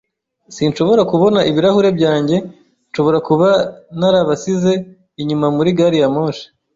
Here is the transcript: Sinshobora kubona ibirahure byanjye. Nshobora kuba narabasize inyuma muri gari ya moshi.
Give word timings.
Sinshobora 0.55 1.01
kubona 1.11 1.39
ibirahure 1.49 1.89
byanjye. 1.97 2.37
Nshobora 2.89 3.17
kuba 3.27 3.49
narabasize 3.99 4.71
inyuma 5.21 5.47
muri 5.55 5.69
gari 5.77 5.97
ya 6.03 6.09
moshi. 6.15 6.45